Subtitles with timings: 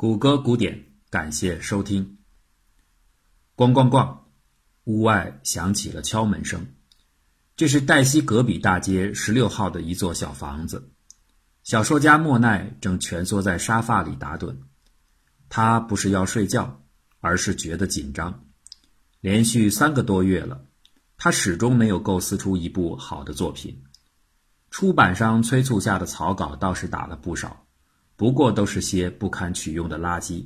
[0.00, 2.16] 谷歌古典，感谢收听。
[3.54, 4.20] 咣咣咣，
[4.84, 6.68] 屋外响起了敲门声。
[7.54, 10.90] 这是黛西格比大街十六号的一座小房子。
[11.64, 14.56] 小说家莫奈正蜷缩在沙发里打盹。
[15.50, 16.80] 他不是要睡觉，
[17.18, 18.46] 而是觉得紧张。
[19.20, 20.64] 连续三个多月了，
[21.18, 23.84] 他始终没有构思出一部好的作品。
[24.70, 27.66] 出版商催促下的草稿倒是打了不少。
[28.20, 30.44] 不过都是些不堪取用的垃圾。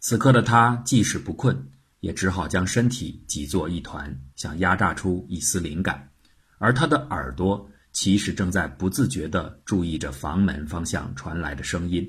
[0.00, 1.56] 此刻的他即使不困，
[2.00, 6.10] 也只好将身体挤作一团，想压榨出一丝灵感。
[6.58, 12.04] 而他的耳朵其实正在不自觉地注意着房门方向传来的声音。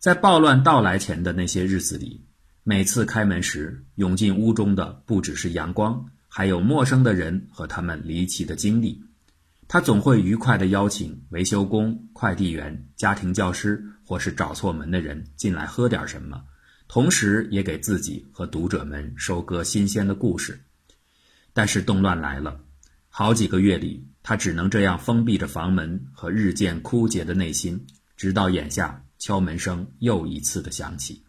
[0.00, 2.26] 在暴乱到来前的那些日子里，
[2.64, 9.00] 每次开门时涌进屋中的不只是阳光，还有陌生的人和他们离奇的经历。
[9.68, 16.40] 他总会愉快地邀请维修工、快递员、家庭教师或是找错门的人进来喝点什么，
[16.86, 20.60] 同时也给自己和读者们收割新鲜的故事。
[21.52, 22.60] 但是动乱来了，
[23.08, 27.86] 好几个月里，他只能这样封闭着房门和日渐枯竭的内心，
[28.16, 31.24] 直到眼下敲门声又一次的响起。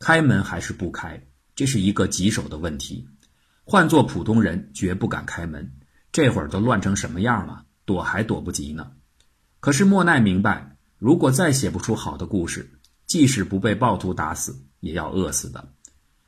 [0.00, 1.22] 开门还是不开，
[1.54, 3.06] 这是一个棘手的问题。
[3.62, 5.70] 换做普通人，绝不敢开门。
[6.12, 8.92] 这会儿都乱成什么样了，躲还躲不及呢。
[9.60, 15.72] 可是莫奈明白，如果再写不出好的故事，即使不被暴徒打死，也要饿死的。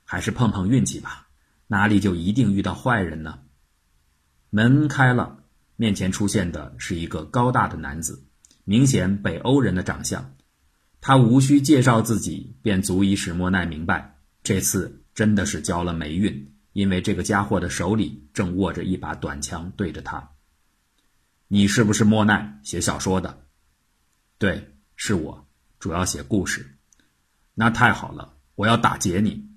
[0.04, 1.28] 还是碰碰运气吧，
[1.66, 3.38] 哪里就一定遇到坏人呢？
[4.50, 5.38] 门开了，
[5.76, 8.26] 面前出现的是一个高大的男子，
[8.64, 10.34] 明显北欧人的长相。
[11.00, 16.51] 他无需介绍自己，便足以使莫奈明白，这次真的是交了霉运。
[16.72, 20.30] 因为这个家伙的手里正握着一把短枪，对着他。
[21.48, 23.46] 你是不是莫奈写小说的？
[24.38, 25.46] 对，是我，
[25.78, 26.78] 主要写故事。
[27.54, 29.48] 那太好了，我要打劫你，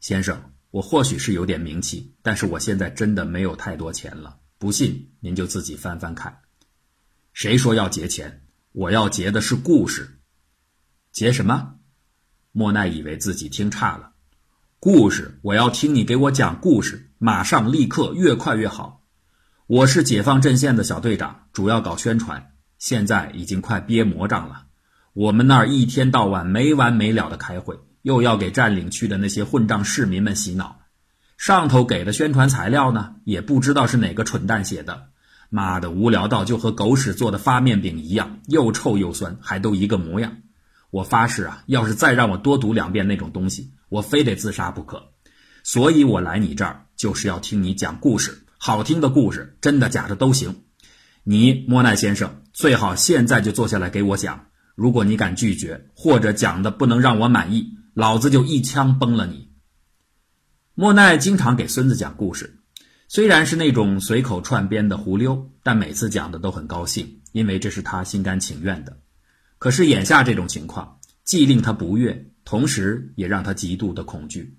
[0.00, 0.50] 先生。
[0.70, 4.40] 我或许是有点名气，但是我现在真的没有太多钱了。
[4.56, 6.40] 不信，您就自己翻翻看。
[7.34, 8.46] 谁说要劫钱？
[8.72, 10.20] 我要劫的是故事。
[11.10, 11.78] 劫什么？
[12.52, 14.11] 莫奈以为自己听差了。
[14.84, 19.02] 故事，我要听你给我讲故事，马上立刻，越快越好。
[19.68, 22.50] 我是解放阵线的小队长，主要搞宣传，
[22.80, 24.64] 现在已经快憋魔障了。
[25.12, 30.80] 我们那儿一天到晚没完没了的开会，又要给占领区的那些混账市民们洗脑。
[31.38, 35.10] 上头给的宣传材料呢，也不知道是哪个蠢蛋写的，
[35.48, 40.38] 妈的，无聊到就和狗屎做的发面饼一样，又臭又酸，还都一个模样。
[40.92, 43.72] 我发誓啊，要是再让我多读两遍那种东西。
[43.88, 45.02] 我非得自杀不可，
[45.64, 50.64] 所以我来你这儿就是要听你讲故事，好听的故事，真的假的都行。
[51.24, 54.48] 你莫奈先生最好现在就坐下来给我讲。
[54.74, 59.50] 如果你敢拒绝，或者讲的不能让我满意，老子就一枪崩了你。
[60.74, 62.58] 莫奈经常给孙子讲故事，
[63.08, 68.98] 虽然是那种随口串编的胡溜，但每次讲的都很高兴，因为这是他心甘情愿的。
[69.62, 72.26] 可是眼下这种情况，既令他不悦。
[72.44, 74.58] 同时也让他极度的恐惧。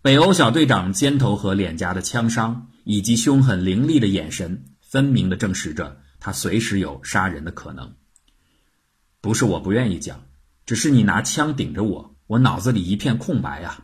[0.00, 7.96] 北欧小队长肩头和脸颊的枪伤，以及凶狠凌厉的眼神，分明的证实着他随时有杀人的可能。
[9.20, 10.24] 不是我不愿意讲，
[10.64, 13.82] 只是你拿枪顶着我，我脑子里一片空白呀！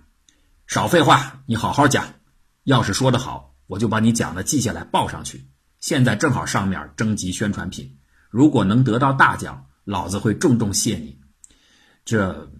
[0.69, 2.15] 少废话，你好好讲。
[2.63, 5.49] 要是说得好，我就把你讲的记下来报上去。
[5.81, 7.99] 现在正好上面征集宣传品，
[8.31, 11.21] 如果能得到大奖，老子会重重谢你。
[12.05, 12.51] 这。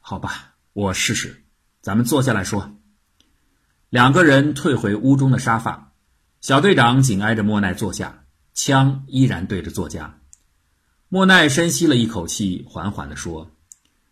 [0.00, 1.44] 好吧，我试试。
[1.80, 2.76] 咱们坐下来说。
[3.88, 5.94] 两个人退回屋中的沙发，
[6.40, 10.20] 小队长紧挨着莫奈坐下，枪依然对着作家。
[11.08, 13.52] 莫奈深吸了一口气，缓缓地说：“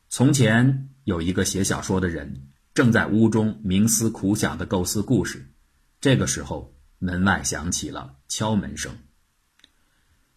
[0.09, 5.53] 从前有一个写小说的人，正在屋中冥思苦想地构思故事。
[6.01, 8.97] 这个时候，门外响起了敲门声，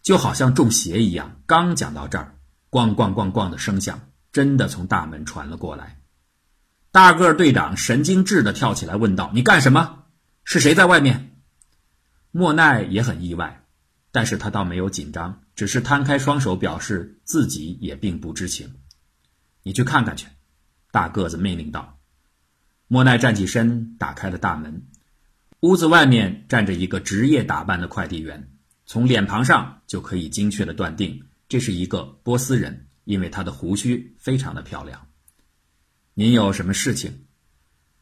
[0.08, 1.42] 就好像中邪一样。
[1.44, 2.34] 刚讲到这儿，
[2.70, 6.00] 咣咣咣咣的声响。”真的从大门传了过来，
[6.90, 10.04] 大个队长神经质的跳起来问道：“你干什么？
[10.44, 11.36] 是谁在外面？”
[12.32, 13.66] 莫奈也很意外，
[14.10, 18.76] 但是他倒没有紧张，只是摊开双手表示自己也并不知情。
[19.62, 20.28] 你去看看去，
[20.90, 21.98] 大个子命令道。
[22.86, 24.86] 莫奈站起身，打开了大门。
[25.60, 28.50] 屋子外面站着一个职业打扮的快递员，
[28.88, 32.86] 从脸庞上就可以精确的断定，这是一个波斯人。
[33.04, 35.08] 因为他的胡须非常的漂亮。
[36.12, 37.26] 您有什么事情？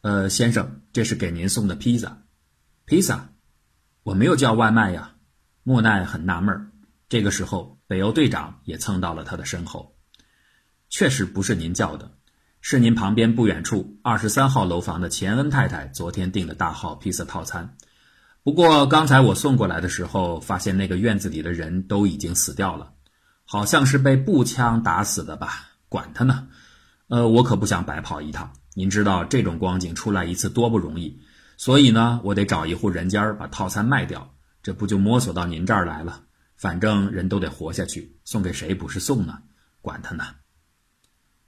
[0.00, 2.24] 呃，先生，这是给您送的披萨。
[2.86, 3.32] 披萨？
[4.02, 5.14] 我没有叫外卖呀。
[5.62, 6.72] 莫奈很纳闷儿。
[7.08, 9.96] 这个时候，北欧队长也蹭到了他的身后。
[10.88, 12.18] 确实不是您叫的，
[12.60, 17.76] 是您旁边不远处二十三号楼房的钱恩太太昨天订的大号披萨套餐。
[18.46, 22.93] 不过刚才我送过来的时候，发现那个院子里的人都已经死掉了，
[23.44, 25.70] 好像是被步枪打死的吧？
[25.88, 26.46] 管他呢，
[27.08, 28.52] 呃，我可不想白跑一趟。
[28.75, 31.20] 您知道这种光景出来一次多不容易，
[31.56, 34.32] 所以呢，我得找一户人家把套餐卖掉，
[34.62, 36.22] 这不就摸索到您这儿来了？
[36.56, 39.40] 反正人都得活下去，送给谁不是送呢？
[39.82, 40.25] 管他呢。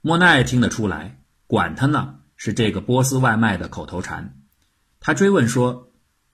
[0.01, 4.41] 莫奈听得出来，管他呢是这个波斯外卖的口头禅，
[4.99, 5.85] 他追问说。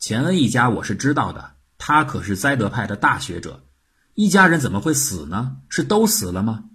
[0.06, 3.66] 钱恩一家我是知道的，他可是栽德派的大学者，
[4.14, 5.58] 一家人怎么会死呢？
[5.68, 6.66] 是都死了吗？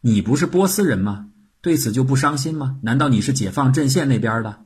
[0.00, 1.28] 你不是波斯人吗？
[1.60, 2.80] 对此就不伤心吗？
[2.82, 4.64] 难道你是解放阵线那边的？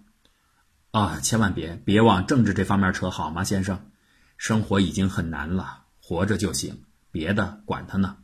[0.93, 3.91] 啊，千万别别往政治这方面扯好吗，先生？
[4.37, 8.19] 生活已经很难了，活着就行，别的管他呢。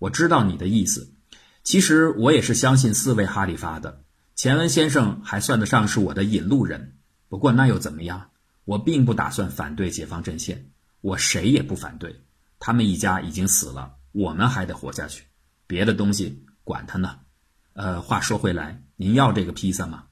[0.00, 1.14] 我知道你的意思，
[1.62, 4.02] 其实我也是相信四位哈里发的。
[4.34, 6.96] 钱恩先生还算得上是我的引路人，
[7.28, 8.29] 不过那又怎么样？
[8.64, 10.70] 我并不打算反对解放阵线，
[11.00, 12.24] 我谁也不反对。
[12.58, 15.24] 他们一家已经死了，我们还得活下去。
[15.66, 17.20] 别的东西管他呢。
[17.72, 20.04] 呃，话说回来，您要这个披萨吗？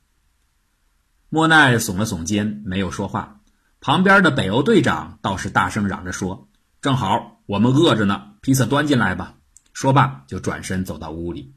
[1.28, 3.42] 莫奈耸了耸肩，没有说话。
[3.80, 6.48] 旁边的北欧队长倒是大声嚷着说
[6.80, 9.36] ：“正好，我们饿着呢，披萨端进来吧。”
[9.74, 11.54] 说罢，就转身走到屋里。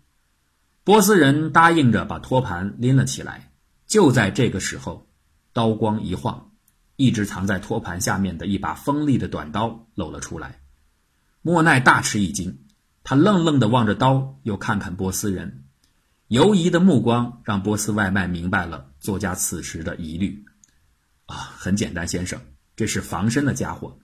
[0.83, 3.51] 波斯人答应着把托盘拎了起来。
[3.87, 5.07] 就在这个时候，
[5.53, 6.50] 刀光一晃。
[7.01, 10.62] 一直藏在托盘下面的一把锋利的短刀露了出来，
[11.42, 12.59] 莫奈大吃一惊，
[13.03, 15.63] 他愣愣地望着刀，又看看波斯人，
[16.27, 20.45] 犹疑的目光让波斯外卖明白了作家此时的疑虑。
[21.25, 22.39] 啊，很简单，先生，
[22.75, 23.97] 这是防身的家伙。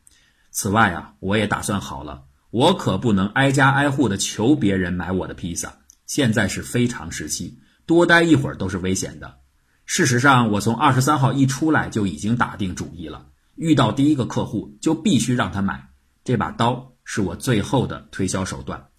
[0.50, 5.78] 此外啊，我也打算好了，我可不能挨家挨户的求别人买我的披萨。
[6.08, 9.38] 现在是非常时期，多待一会儿都是危险的。
[9.88, 15.90] 事实上，我从二十三号一出来就已经打定主意了，遇到第一个客户就必须让他买。
[16.26, 18.90] 这把刀是我最后的推销手段。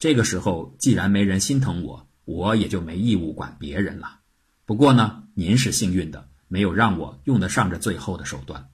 [0.00, 4.18] 这个时候，既然没人心疼我，我也就没义务管别人了。
[4.66, 8.70] 不过呢，您是幸运的，没有让我用得上这最后的手段。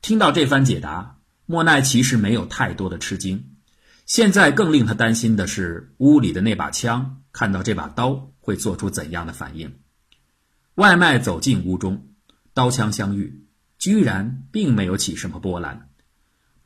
[0.00, 3.50] 听到这番解答，莫奈其实没有太多的吃惊。
[4.06, 9.74] 现在更令他担心的是，屋里的那把枪看到这把刀会做出怎样的反应。
[10.76, 12.08] 外卖走进屋中，
[12.54, 13.44] 刀枪相遇，
[13.78, 15.90] 居然并没有起什么波澜。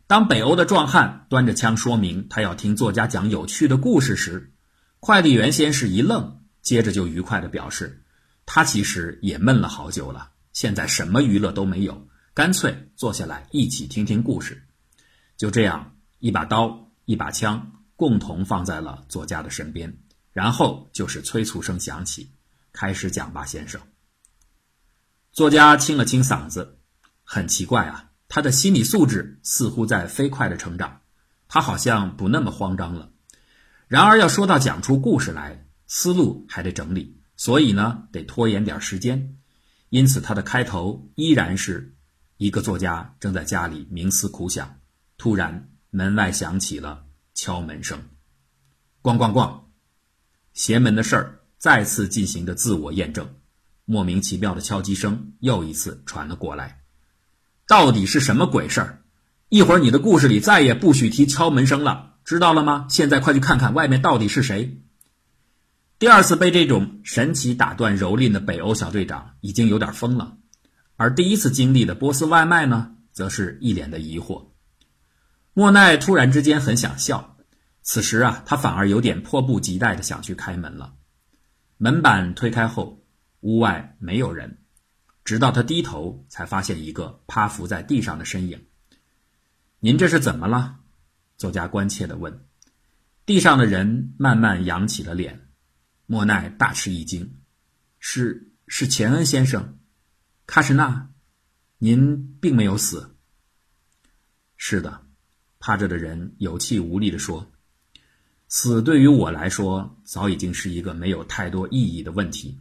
[0.06, 4.52] 当北欧的壮汉端着枪说明他要听作家讲有趣的故事时，
[5.00, 8.04] 快递员先是一愣，接着就愉快地表示，
[8.46, 14.62] 他其实也闷了好久了，现在什么娱乐都没有，干脆坐下来一起听听故事。
[15.36, 19.98] 就这样，一把刀，一把枪，共同放在了作家的身边，
[20.32, 22.30] 然后就是催促声响起，
[22.72, 23.80] 开始讲吧，先生。
[25.36, 26.78] 作家清了清嗓子，
[27.22, 31.02] 很奇怪啊，他的心理素质似乎在飞快的成长，
[31.46, 33.10] 他好像不那么慌张了。
[33.86, 39.36] 然而要说到讲出故事来，思路还得整理，所以呢，得拖延点时间。
[39.90, 41.94] 因此，他的开头依然是
[42.38, 44.80] 一个作家正在家里冥思苦想，
[45.18, 47.04] 突然门外响起了
[47.34, 48.02] 敲门声，
[49.02, 49.64] 咣咣咣，
[50.54, 53.34] 邪门的事儿再次进行着自我验证。
[53.88, 56.80] 莫名其妙的敲击声又一次传了过来，
[57.68, 59.02] 到底是什么鬼事儿？
[59.48, 62.88] 一会儿你的故事里再也不许提敲门声了，知道了吗？
[62.90, 64.82] 现在快去看看外面到底是谁。
[66.00, 70.36] 第二次被这种神奇打断蹂躏的北欧小队长已经有点疯了，
[70.96, 74.48] 而第一次经历的波斯外卖呢，则是一脸的疑惑。
[75.54, 77.36] 莫奈突然之间很想笑，
[77.82, 80.94] 此时啊，他反而有点迫不及待的想去开门了。
[81.78, 83.05] 门板推开后。
[83.40, 84.58] 屋外没有人，
[85.24, 88.66] 直到他低头才发现一个趴伏在地上的身影。
[89.80, 90.80] 您这是怎么了？
[91.36, 92.44] 作家关切地问。
[93.24, 95.48] 地上的人慢慢扬起了脸。
[96.06, 97.40] 莫奈大吃一惊
[97.98, 99.78] ：“是是钱恩先生，
[100.46, 101.10] 卡什纳，
[101.78, 103.16] 您并没有死。
[104.56, 105.02] ”“是的。”
[105.58, 107.50] 趴着的人有气无力地说
[108.48, 112.56] ：“死对于我来说，早已经是一个没有太多意义的问题。”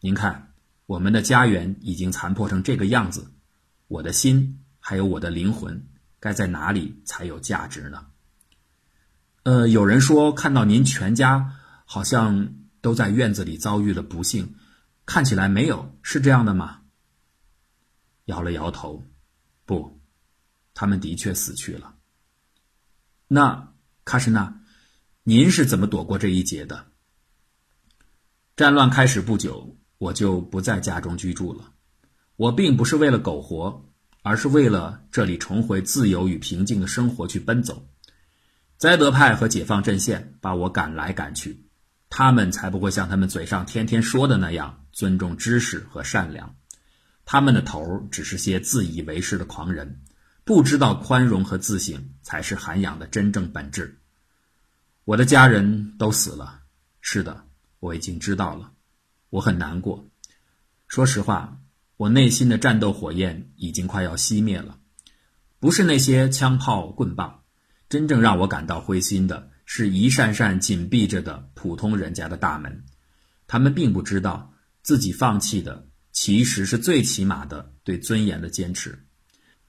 [0.00, 0.52] 您看，
[0.86, 3.32] 我们的家园已经残破成这个样子，
[3.88, 5.88] 我的心还有我的灵魂，
[6.20, 8.06] 该在哪里才有价值呢？
[9.42, 14.54] 呃，有人说看到您全家好像都在院子里遭遇了不幸，
[15.06, 16.82] 看起来没有，是这样的吗？
[18.26, 19.04] 摇了摇头，
[19.64, 20.00] 不，
[20.74, 21.94] 他们的确死去了。
[23.28, 23.72] 那
[24.04, 24.60] 卡什纳，
[25.22, 26.88] 您是怎么躲过这一劫的？
[28.56, 31.72] 战乱开始不久，我就不在家中居住了。
[32.36, 33.84] 我并不是为了苟活，
[34.22, 37.88] 而是为了这里重回自由与平静的生活去奔走。
[38.76, 41.64] 灾德派和解放阵线把我赶来赶去，
[42.10, 46.54] 他们才不会像他们嘴上天天说的那样尊重知识和善良。
[47.24, 50.02] 他们的头只是些自以为是的狂人，
[50.44, 53.98] 不知道宽容和自省才是涵养的真正本质。
[55.04, 56.60] 我的家人都死了，
[57.00, 57.46] 是的，
[57.80, 58.72] 我已经知道了，
[59.30, 60.08] 我很难过。
[60.88, 61.60] 说实话，
[61.96, 64.78] 我内心的战斗火焰已经快要熄灭了。
[65.58, 67.42] 不是那些枪炮棍棒，
[67.88, 72.84] 真正让我感到灰心的是一扇扇紧闭着的普通人家的大门。
[73.46, 74.52] 他们并不知道
[74.82, 75.88] 自己放弃的。
[76.18, 79.04] 其实是最起码的对尊严的坚持。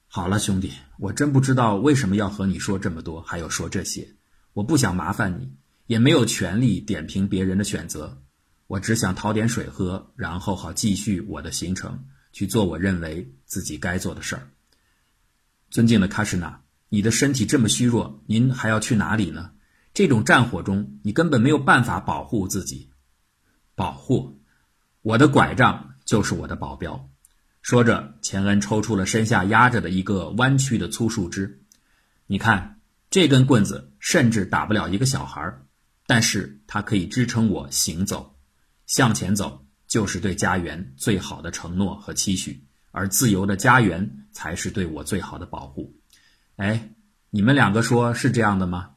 [0.06, 4.08] 好了，兄弟，我真不知道为什么要和你说这么多，还有说这些。
[4.54, 5.52] 我不想麻烦你，
[5.86, 8.22] 也没有权利点评别人的选择。
[8.68, 14.48] 我只想讨点水喝，然后好继续我的行程，去做我认为自己该做的事儿。
[15.70, 19.50] 尊敬的喀什纳，你的身体这么虚弱，您还要去哪里呢？
[19.92, 22.90] 这种战火中，你根本没有办法保护自己。
[23.74, 24.40] 保护，
[25.02, 25.86] 我的拐杖。
[26.08, 27.10] 就是我的保镖。
[27.60, 31.60] 说着，钱恩抽出了身下压着的一个弯曲的粗树枝。
[32.26, 35.58] 你看，这根棍子甚至打不了一个小孩，
[36.06, 38.37] 但是它可以支撑我行走。
[38.88, 45.94] 向前走，就是对家园最好的承诺和期许，而自由的家园才是对我最好的保护。
[46.56, 46.90] 哎，
[47.28, 48.92] 你们两个说是这样的吗？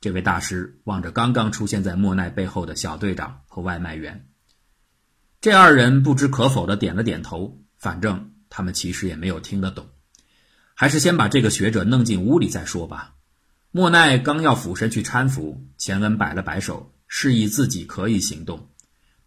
[0.00, 4.26] 这位大师望着刚刚出现在莫奈背后的小队长和外卖员。
[5.40, 9.90] 这二人不知可否的点了点头，反正他们其实也没有听得懂，
[10.74, 13.14] 还是先把这个学者弄进屋里再说吧。
[13.70, 18.69] 莫奈刚要俯身去搀扶，钱恩摆了摆手，示意自己可以行动。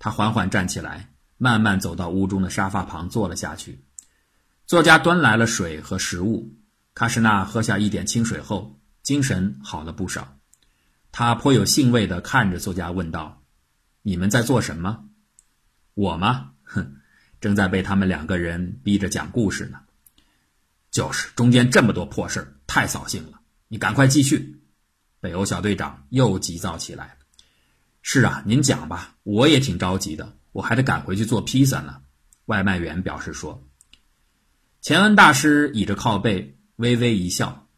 [0.03, 3.85] 他缓缓站起来，慢慢走到屋中的沙发旁坐了下去。
[4.65, 6.57] 作家端来了水和食物，
[6.93, 10.39] 卡什纳喝下一点清水后，精神好了不少。
[11.13, 13.43] 他颇有兴味地看着作家问道
[14.03, 15.05] ：“你们在做什么？”
[15.95, 16.51] 我吗？
[16.63, 16.97] 哼，
[17.39, 19.79] 正在被他们两个人逼着讲故事呢。
[20.91, 23.39] 就是中间这么多破事，太扫兴了。
[23.69, 24.61] 你赶快继续。
[25.21, 27.15] 北欧小队长又急躁起来。
[28.05, 32.01] 是啊，您讲吧，我也挺着急的，我还得赶回去做披萨呢。
[32.45, 33.65] 外卖员表示说。
[34.81, 37.69] 钱恩大师倚着靠背，微微一笑。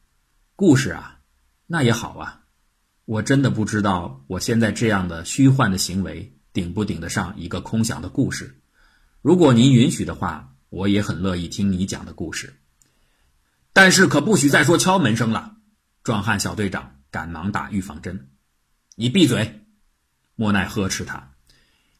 [0.55, 1.20] 故事啊，
[1.67, 2.41] 那也好啊。
[3.05, 6.34] 我真的不知道，我现在这样的虚幻的行为。
[6.51, 8.62] 顶不顶得上一个空想的故事？
[9.22, 12.62] 如果您允许的话，我也很乐意听你讲的故事。
[13.74, 15.58] 但是可不许再说敲门声了！
[16.03, 18.29] 壮汉小队长赶忙打预防针。
[18.96, 19.64] 你闭嘴！
[20.35, 21.31] 莫奈呵斥他。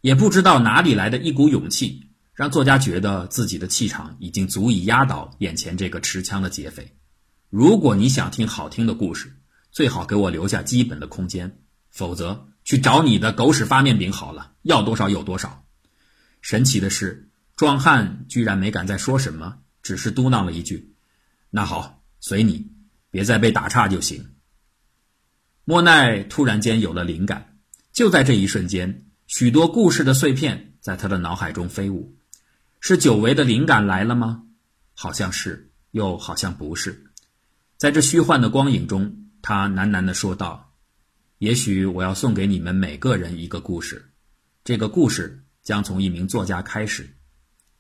[0.01, 6.95] 也不知道哪里来的一股勇气，让作家觉得自己的气场已经足以压倒眼前这个持枪的劫匪。
[7.49, 9.35] 如果你想听好听的故事，
[9.71, 12.47] 最好给我留下基本的空间，否则。
[12.67, 15.67] 去找你的狗屎发面饼好了，要多少有多少。
[16.41, 20.95] 神奇的是，壮汉居然没敢再说什么，只是嘟囔了一句
[21.51, 22.71] ：“那好，随你，
[23.11, 24.31] 别再被打岔就行。”
[25.63, 27.54] 莫奈突然间有了灵感，
[27.95, 32.13] 就在这一瞬间，许多故事的碎片在他的脑海中飞舞。
[32.81, 34.43] 是久违的灵感来了吗？
[34.93, 37.05] 好像是，又好像不是。
[37.77, 40.73] 在这虚幻的光影中，他喃喃地说道。
[41.37, 44.11] 也许我要送给你们每个人一个故事，
[44.65, 47.09] 这个故事将从一名作家开始。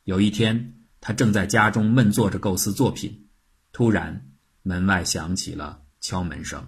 [0.05, 3.27] 有一天，他正在家中闷坐着构思作品，
[3.73, 4.29] 突然
[4.61, 6.65] 门外响起了敲门声。